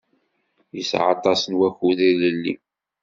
[0.75, 2.53] Yesɛa aṭas n wakud ilelli.